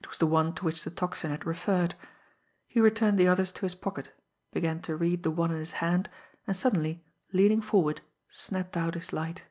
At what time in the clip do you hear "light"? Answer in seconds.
9.12-9.44